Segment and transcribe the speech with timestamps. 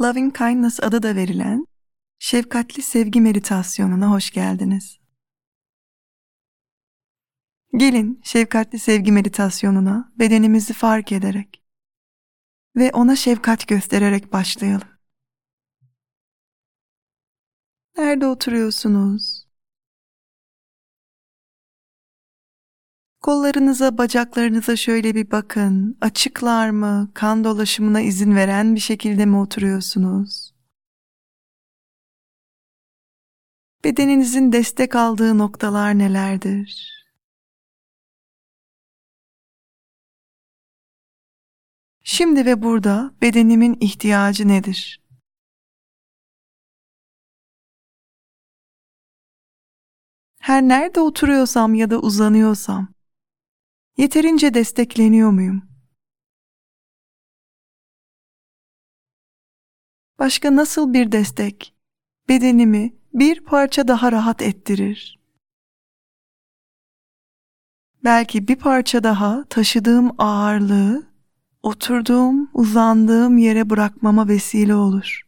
[0.00, 1.66] Loving Kindness adı da verilen
[2.18, 4.98] şefkatli sevgi meditasyonuna hoş geldiniz.
[7.76, 11.62] Gelin şefkatli sevgi meditasyonuna bedenimizi fark ederek
[12.76, 14.88] ve ona şefkat göstererek başlayalım.
[17.96, 19.31] Nerede oturuyorsunuz?
[23.22, 25.98] Kollarınıza, bacaklarınıza şöyle bir bakın.
[26.00, 27.10] Açıklar mı?
[27.14, 30.52] Kan dolaşımına izin veren bir şekilde mi oturuyorsunuz?
[33.84, 36.92] Bedeninizin destek aldığı noktalar nelerdir?
[42.04, 45.00] Şimdi ve burada bedenimin ihtiyacı nedir?
[50.40, 52.88] Her nerede oturuyorsam ya da uzanıyorsam
[53.96, 55.62] Yeterince destekleniyor muyum?
[60.18, 61.74] Başka nasıl bir destek
[62.28, 65.18] bedenimi bir parça daha rahat ettirir?
[68.04, 71.06] Belki bir parça daha taşıdığım ağırlığı
[71.62, 75.26] oturduğum, uzandığım yere bırakmama vesile olur.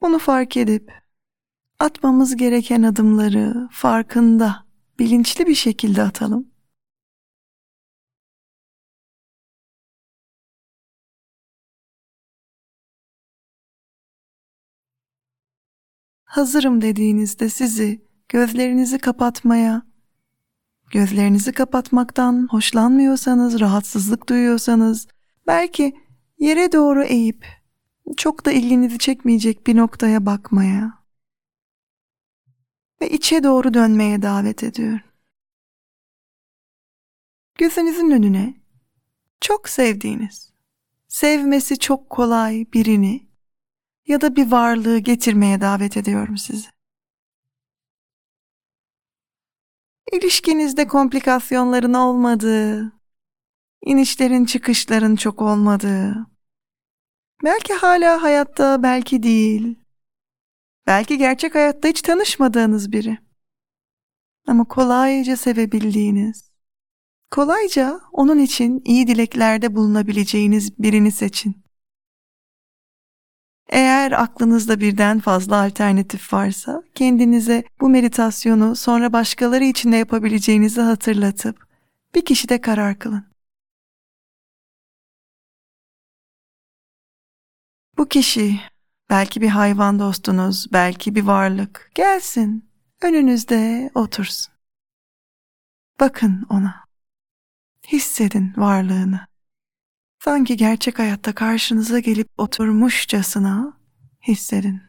[0.00, 0.92] Bunu fark edip
[1.78, 4.63] atmamız gereken adımları farkında
[4.98, 6.54] bilinçli bir şekilde atalım.
[16.24, 19.82] Hazırım dediğinizde sizi gözlerinizi kapatmaya,
[20.90, 25.08] gözlerinizi kapatmaktan hoşlanmıyorsanız, rahatsızlık duyuyorsanız,
[25.46, 25.92] belki
[26.38, 27.46] yere doğru eğip
[28.16, 31.03] çok da ilginizi çekmeyecek bir noktaya bakmaya,
[33.04, 35.06] ve içe doğru dönmeye davet ediyorum.
[37.58, 38.54] Gözünüzün önüne
[39.40, 40.52] çok sevdiğiniz,
[41.08, 43.28] sevmesi çok kolay birini
[44.06, 46.68] ya da bir varlığı getirmeye davet ediyorum sizi.
[50.12, 52.92] İlişkinizde komplikasyonların olmadığı,
[53.82, 56.26] inişlerin çıkışların çok olmadığı,
[57.44, 59.83] belki hala hayatta belki değil,
[60.86, 63.18] Belki gerçek hayatta hiç tanışmadığınız biri.
[64.46, 66.50] Ama kolayca sevebildiğiniz,
[67.30, 71.64] kolayca onun için iyi dileklerde bulunabileceğiniz birini seçin.
[73.68, 81.66] Eğer aklınızda birden fazla alternatif varsa kendinize bu meditasyonu sonra başkaları için de yapabileceğinizi hatırlatıp
[82.14, 83.24] bir kişide karar kılın.
[87.98, 88.60] Bu kişi
[89.14, 91.90] Belki bir hayvan dostunuz, belki bir varlık.
[91.94, 92.70] Gelsin,
[93.02, 94.54] önünüzde otursun.
[96.00, 96.84] Bakın ona.
[97.88, 99.26] Hissedin varlığını.
[100.24, 103.78] Sanki gerçek hayatta karşınıza gelip oturmuşçasına
[104.28, 104.82] hissedin.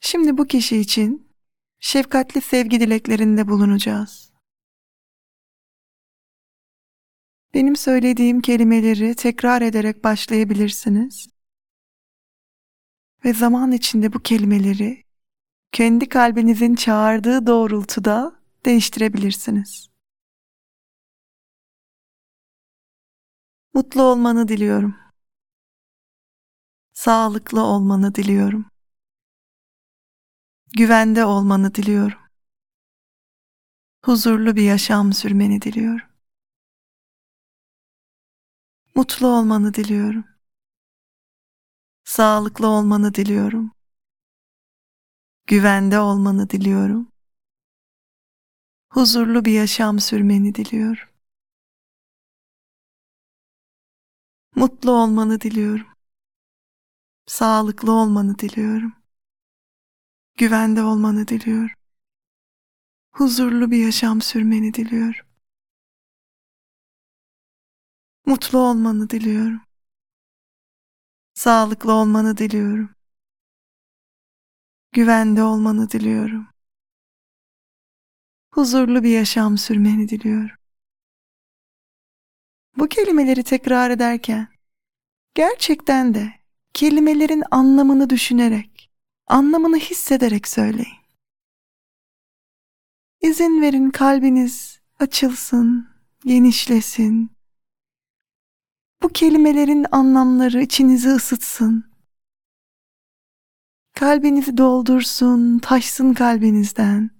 [0.00, 1.32] Şimdi bu kişi için
[1.80, 4.31] şefkatli sevgi dileklerinde bulunacağız.
[7.54, 11.28] Benim söylediğim kelimeleri tekrar ederek başlayabilirsiniz.
[13.24, 15.04] Ve zaman içinde bu kelimeleri
[15.72, 19.88] kendi kalbinizin çağırdığı doğrultuda değiştirebilirsiniz.
[23.74, 24.96] Mutlu olmanı diliyorum.
[26.92, 28.66] Sağlıklı olmanı diliyorum.
[30.76, 32.18] Güvende olmanı diliyorum.
[34.04, 36.11] Huzurlu bir yaşam sürmeni diliyorum.
[38.94, 40.24] Mutlu olmanı diliyorum.
[42.04, 43.72] Sağlıklı olmanı diliyorum.
[45.46, 47.12] Güvende olmanı diliyorum.
[48.88, 51.08] Huzurlu bir yaşam sürmeni diliyorum.
[54.56, 55.86] Mutlu olmanı diliyorum.
[57.26, 58.92] Sağlıklı olmanı diliyorum.
[60.38, 61.76] Güvende olmanı diliyorum.
[63.12, 65.26] Huzurlu bir yaşam sürmeni diliyorum.
[68.26, 69.60] Mutlu olmanı diliyorum.
[71.34, 72.94] Sağlıklı olmanı diliyorum.
[74.92, 76.48] Güvende olmanı diliyorum.
[78.54, 80.56] Huzurlu bir yaşam sürmeni diliyorum.
[82.76, 84.48] Bu kelimeleri tekrar ederken
[85.34, 86.32] gerçekten de
[86.74, 88.90] kelimelerin anlamını düşünerek,
[89.26, 91.02] anlamını hissederek söyleyin.
[93.20, 95.88] İzin verin kalbiniz açılsın,
[96.24, 97.31] genişlesin,
[99.02, 101.92] bu kelimelerin anlamları içinizi ısıtsın.
[103.92, 107.10] Kalbinizi doldursun, taşsın kalbinizden.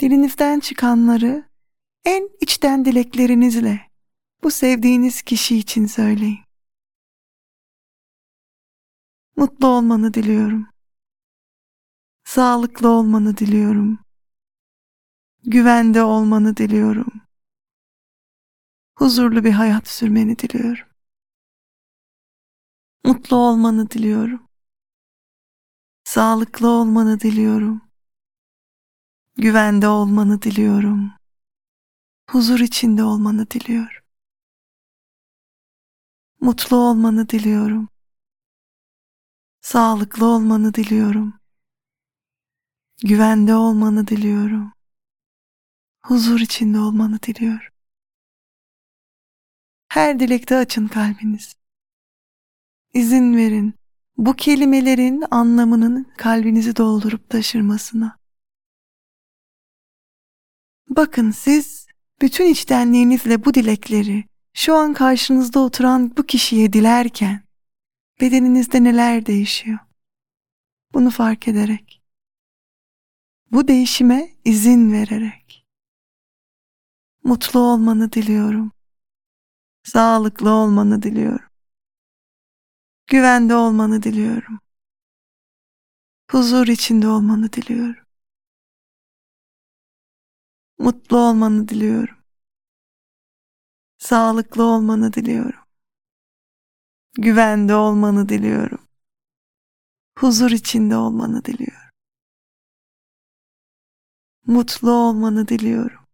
[0.00, 1.48] Dilinizden çıkanları
[2.04, 3.80] en içten dileklerinizle
[4.42, 6.38] bu sevdiğiniz kişi için söyleyin.
[9.36, 10.68] Mutlu olmanı diliyorum.
[12.24, 13.98] Sağlıklı olmanı diliyorum.
[15.44, 17.22] Güvende olmanı diliyorum.
[19.02, 20.86] Huzurlu bir hayat sürmeni diliyorum.
[23.04, 24.48] Mutlu olmanı diliyorum.
[26.04, 27.82] Sağlıklı olmanı diliyorum.
[29.36, 31.12] Güvende olmanı diliyorum.
[32.30, 34.02] Huzur içinde olmanı diliyorum.
[36.40, 37.88] Mutlu olmanı diliyorum.
[39.60, 41.40] Sağlıklı olmanı diliyorum.
[43.02, 44.72] Güvende olmanı diliyorum.
[46.02, 47.71] Huzur içinde olmanı diliyorum.
[49.92, 51.56] Her dilekte açın kalbiniz.
[52.94, 53.74] İzin verin
[54.16, 58.18] bu kelimelerin anlamının kalbinizi doldurup taşırmasına.
[60.88, 61.86] Bakın siz
[62.22, 64.24] bütün içtenliğinizle bu dilekleri
[64.54, 67.42] şu an karşınızda oturan bu kişiye dilerken
[68.20, 69.78] bedeninizde neler değişiyor?
[70.94, 72.02] Bunu fark ederek,
[73.50, 75.66] bu değişime izin vererek
[77.24, 78.72] mutlu olmanı diliyorum.
[79.84, 81.48] Sağlıklı olmanı diliyorum.
[83.06, 84.60] Güvende olmanı diliyorum.
[86.30, 88.04] Huzur içinde olmanı diliyorum.
[90.78, 92.16] Mutlu olmanı diliyorum.
[93.98, 95.60] Sağlıklı olmanı diliyorum.
[97.18, 98.88] Güvende olmanı diliyorum.
[100.18, 101.90] Huzur içinde olmanı diliyorum.
[104.46, 106.06] Mutlu olmanı diliyorum.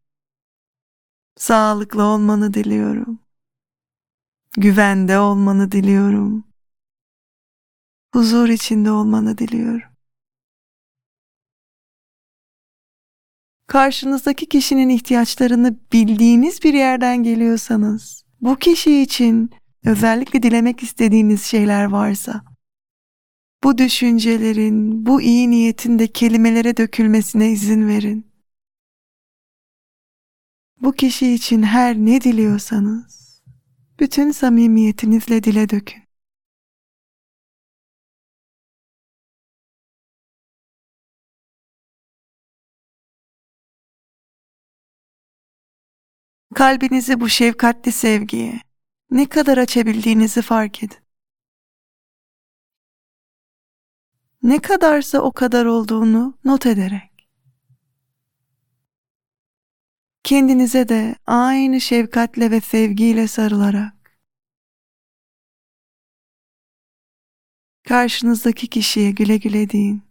[1.37, 3.28] Sağlıklı olmanı diliyorum.
[4.59, 6.45] Güvende olmanı diliyorum.
[8.15, 9.89] Huzur içinde olmanı diliyorum.
[13.67, 19.51] Karşınızdaki kişinin ihtiyaçlarını bildiğiniz bir yerden geliyorsanız, bu kişi için
[19.85, 22.45] özellikle dilemek istediğiniz şeyler varsa,
[23.65, 28.33] bu düşüncelerin, bu iyi niyetin de kelimelere dökülmesine izin verin.
[30.83, 33.28] Bu kişi için her ne diliyorsanız,
[34.01, 36.09] bütün samimiyetinizle dile dökün.
[46.55, 48.61] Kalbinizi bu şefkatli sevgiye
[49.11, 50.99] ne kadar açabildiğinizi fark edin.
[54.43, 57.08] Ne kadarsa o kadar olduğunu not ederek.
[60.23, 63.99] Kendinize de aynı şefkatle ve sevgiyle sarılarak
[67.89, 70.03] karşınızdaki kişiye güle güle deyin.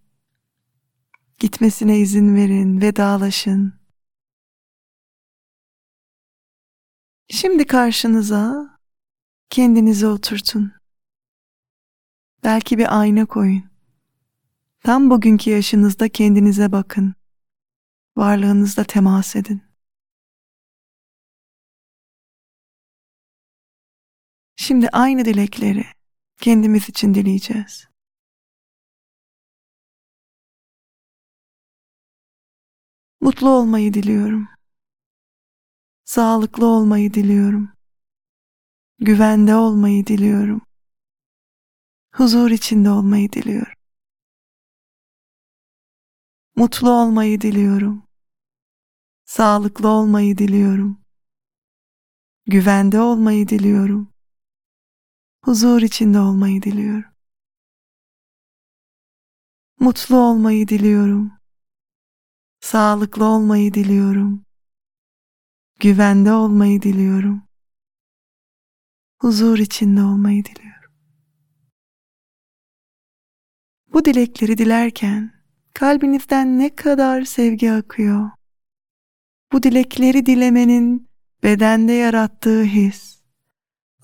[1.39, 3.73] Gitmesine izin verin, vedalaşın.
[7.29, 8.69] Şimdi karşınıza
[9.49, 10.73] kendinizi oturtun.
[12.43, 13.63] Belki bir ayna koyun.
[14.83, 17.15] Tam bugünkü yaşınızda kendinize bakın.
[18.17, 19.66] Varlığınızla temas edin.
[24.67, 25.85] Şimdi aynı dilekleri
[26.37, 27.87] kendimiz için dileyeceğiz.
[33.21, 34.47] Mutlu olmayı diliyorum.
[36.05, 37.73] Sağlıklı olmayı diliyorum.
[38.99, 40.61] Güvende olmayı diliyorum.
[42.15, 43.77] Huzur içinde olmayı diliyorum.
[46.55, 48.03] Mutlu olmayı diliyorum.
[49.25, 51.01] Sağlıklı olmayı diliyorum.
[52.45, 54.16] Güvende olmayı diliyorum.
[55.47, 57.11] Huzur içinde olmayı diliyorum.
[59.79, 61.31] Mutlu olmayı diliyorum.
[62.59, 64.45] Sağlıklı olmayı diliyorum.
[65.79, 67.43] Güvende olmayı diliyorum.
[69.21, 70.91] Huzur içinde olmayı diliyorum.
[73.93, 75.31] Bu dilekleri dilerken
[75.73, 78.29] kalbinizden ne kadar sevgi akıyor.
[79.51, 81.09] Bu dilekleri dilemenin
[81.43, 83.16] bedende yarattığı his.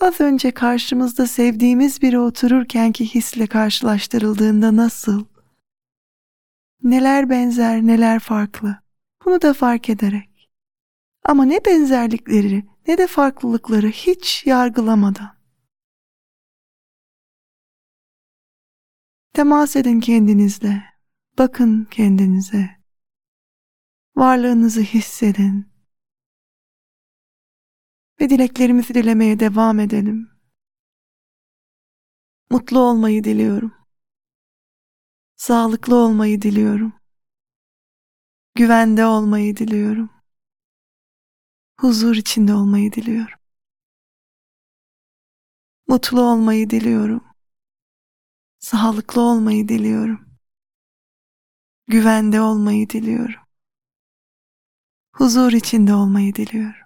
[0.03, 5.25] Az önce karşımızda sevdiğimiz biri otururkenki hisle karşılaştırıldığında nasıl?
[6.83, 8.77] Neler benzer, neler farklı?
[9.25, 10.49] Bunu da fark ederek
[11.23, 15.37] ama ne benzerlikleri ne de farklılıkları hiç yargılamadan.
[19.33, 20.83] Temas edin kendinizle,
[21.37, 22.69] bakın kendinize.
[24.15, 25.72] Varlığınızı hissedin.
[28.23, 30.29] Ve dileklerimizi dilemeye devam edelim.
[32.49, 33.73] Mutlu olmayı diliyorum.
[35.35, 36.93] Sağlıklı olmayı diliyorum.
[38.55, 40.23] Güvende olmayı diliyorum
[41.83, 43.39] huzur içinde olmayı diliyorum.
[45.87, 47.23] Mutlu olmayı diliyorum.
[48.59, 50.25] Sağlıklı olmayı diliyorum.
[51.87, 53.41] Güvende olmayı diliyorum.
[55.11, 56.82] Huzur içinde olmayı diliyorum.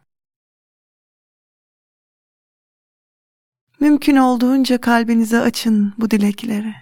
[3.80, 6.76] Mümkün olduğunca kalbinizi açın bu dileklere.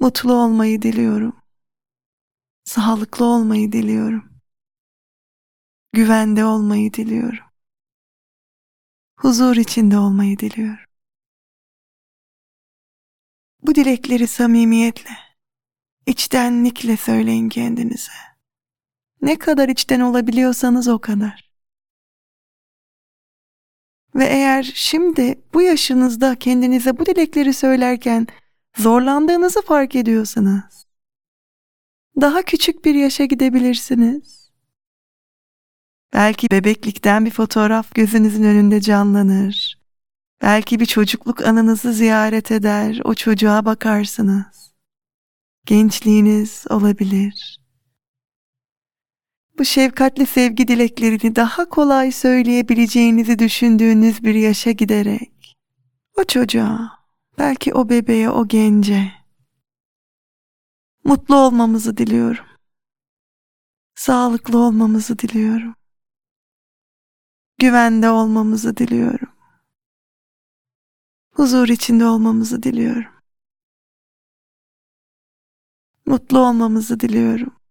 [0.00, 1.36] Mutlu olmayı diliyorum.
[2.64, 4.40] Sağlıklı olmayı diliyorum.
[5.92, 7.44] Güvende olmayı diliyorum.
[9.16, 10.84] Huzur içinde olmayı diliyorum.
[13.62, 15.16] Bu dilekleri samimiyetle,
[16.06, 18.12] içtenlikle söyleyin kendinize.
[19.22, 21.51] Ne kadar içten olabiliyorsanız o kadar.
[24.14, 28.26] Ve eğer şimdi bu yaşınızda kendinize bu dilekleri söylerken
[28.78, 30.86] zorlandığınızı fark ediyorsanız,
[32.20, 34.50] daha küçük bir yaşa gidebilirsiniz.
[36.12, 39.78] Belki bebeklikten bir fotoğraf gözünüzün önünde canlanır.
[40.42, 44.72] Belki bir çocukluk anınızı ziyaret eder, o çocuğa bakarsınız.
[45.66, 47.61] Gençliğiniz olabilir.
[49.58, 55.56] Bu şefkatli sevgi dileklerini daha kolay söyleyebileceğinizi düşündüğünüz bir yaşa giderek
[56.16, 56.98] o çocuğa,
[57.38, 59.12] belki o bebeğe, o gence
[61.04, 62.44] mutlu olmamızı diliyorum.
[63.94, 65.74] Sağlıklı olmamızı diliyorum.
[67.58, 69.28] Güvende olmamızı diliyorum.
[71.32, 73.12] Huzur içinde olmamızı diliyorum.
[76.06, 77.61] Mutlu olmamızı diliyorum.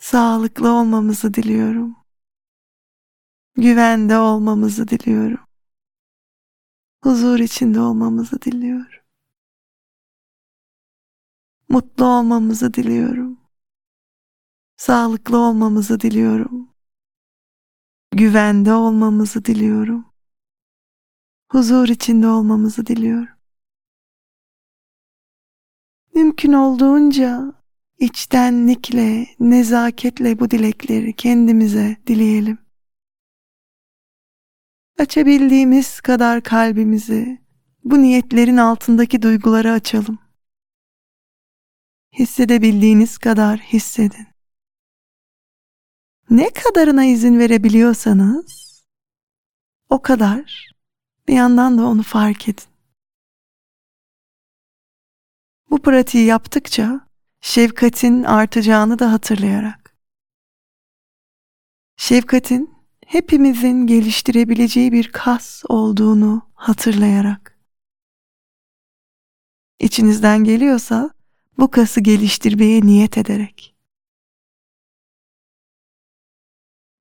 [0.00, 1.96] Sağlıklı olmamızı diliyorum.
[3.56, 5.46] Güvende olmamızı diliyorum.
[7.02, 9.02] Huzur içinde olmamızı diliyorum.
[11.68, 13.40] Mutlu olmamızı diliyorum.
[14.76, 16.74] Sağlıklı olmamızı diliyorum.
[18.12, 20.12] Güvende olmamızı diliyorum.
[21.52, 23.36] Huzur içinde olmamızı diliyorum.
[26.14, 27.59] Mümkün olduğunca
[28.00, 32.58] içtenlikle, nezaketle bu dilekleri kendimize dileyelim.
[34.98, 37.40] Açabildiğimiz kadar kalbimizi
[37.84, 40.18] bu niyetlerin altındaki duyguları açalım.
[42.18, 44.26] Hissedebildiğiniz kadar hissedin.
[46.30, 48.82] Ne kadarına izin verebiliyorsanız
[49.88, 50.70] o kadar
[51.28, 52.64] bir yandan da onu fark edin.
[55.70, 57.09] Bu pratiği yaptıkça
[57.40, 59.96] şefkatin artacağını da hatırlayarak.
[61.96, 62.74] Şefkatin
[63.06, 67.58] hepimizin geliştirebileceği bir kas olduğunu hatırlayarak.
[69.80, 71.10] İçinizden geliyorsa
[71.58, 73.76] bu kası geliştirmeye niyet ederek.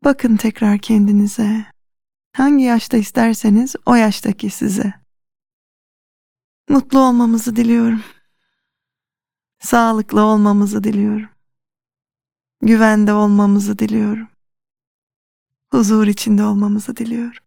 [0.03, 1.65] Bakın tekrar kendinize.
[2.33, 4.93] Hangi yaşta isterseniz o yaştaki size.
[6.69, 8.03] Mutlu olmamızı diliyorum.
[9.59, 11.29] Sağlıklı olmamızı diliyorum.
[12.61, 14.27] Güvende olmamızı diliyorum.
[15.71, 17.43] Huzur içinde olmamızı diliyorum.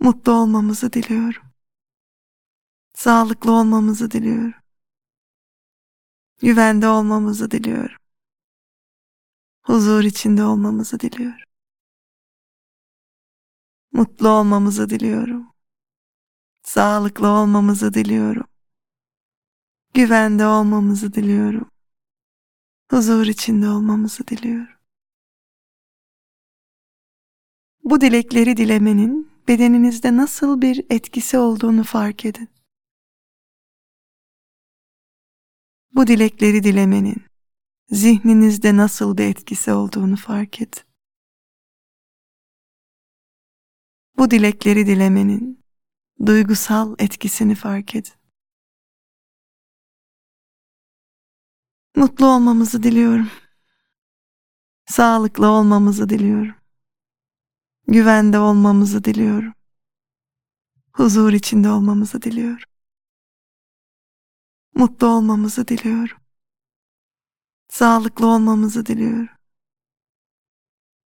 [0.00, 1.42] Mutlu olmamızı diliyorum.
[2.94, 4.54] Sağlıklı olmamızı diliyorum.
[6.40, 7.96] Güvende olmamızı diliyorum.
[9.62, 11.48] Huzur içinde olmamızı diliyorum.
[13.92, 15.52] Mutlu olmamızı diliyorum.
[16.62, 18.46] Sağlıklı olmamızı diliyorum.
[19.94, 21.70] Güvende olmamızı diliyorum.
[22.90, 24.78] Huzur içinde olmamızı diliyorum.
[27.84, 32.48] Bu dilekleri dilemenin bedeninizde nasıl bir etkisi olduğunu fark edin.
[35.94, 37.24] Bu dilekleri dilemenin
[37.90, 40.82] zihninizde nasıl bir etkisi olduğunu fark edin.
[44.18, 45.64] Bu dilekleri dilemenin
[46.26, 48.17] duygusal etkisini fark edin.
[51.98, 53.30] Mutlu olmamızı diliyorum.
[54.86, 56.54] Sağlıklı olmamızı diliyorum.
[57.88, 59.54] Güvende olmamızı diliyorum.
[60.92, 62.68] Huzur içinde olmamızı diliyorum.
[64.74, 66.16] Mutlu olmamızı diliyorum.
[67.68, 69.28] Sağlıklı olmamızı diliyorum.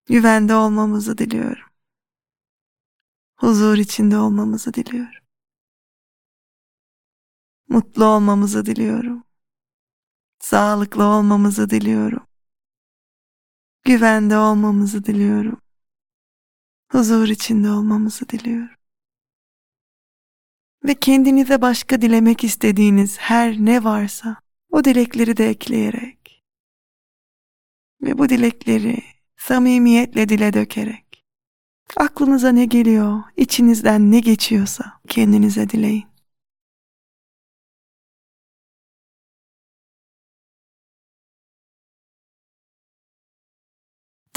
[0.07, 1.69] Güvende olmamızı diliyorum.
[3.37, 5.25] Huzur içinde olmamızı diliyorum.
[7.69, 9.30] Mutlu olmamızı diliyorum.
[10.41, 12.27] Sağlıklı olmamızı diliyorum.
[13.85, 15.61] Güvende olmamızı diliyorum.
[16.93, 18.77] Huzur içinde olmamızı diliyorum.
[20.85, 24.37] Ve kendinize başka dilemek istediğiniz her ne varsa
[24.71, 26.45] o dilekleri de ekleyerek
[28.03, 29.03] ve bu dilekleri
[29.37, 31.11] samimiyetle dile dökerek
[31.97, 36.10] aklınıza ne geliyor, içinizden ne geçiyorsa kendinize dileyin.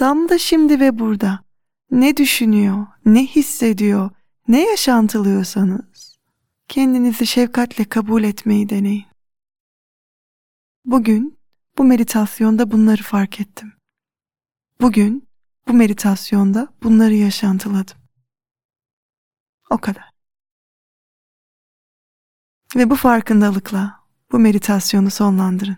[0.04, 1.40] Tam da şimdi ve burada
[1.92, 4.12] ne düşünüyor, ne hissediyor,
[4.48, 6.18] ne yaşantılıyorsanız
[6.68, 9.06] kendinizi şefkatle kabul etmeyi deneyin.
[10.86, 11.40] Bugün
[11.78, 13.74] bu meditasyonda bunları fark ettim.
[14.82, 15.28] Bugün
[15.68, 17.98] bu meditasyonda bunları yaşantıladım.
[19.70, 20.10] O kadar.
[22.76, 24.00] Ve bu farkındalıkla
[24.32, 25.78] bu meditasyonu sonlandırın.